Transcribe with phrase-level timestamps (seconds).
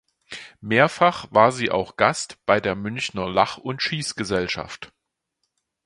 [0.61, 4.91] Mehrfach war sie auch Gast bei der Münchner Lach- und Schießgesellschaft.